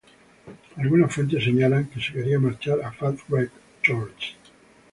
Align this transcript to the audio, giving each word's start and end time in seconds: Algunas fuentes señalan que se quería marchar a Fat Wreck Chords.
Algunas 0.77 1.13
fuentes 1.13 1.43
señalan 1.43 1.87
que 1.91 2.01
se 2.01 2.13
quería 2.13 2.39
marchar 2.39 2.81
a 2.81 2.91
Fat 2.91 3.17
Wreck 3.29 3.51
Chords. 3.83 4.35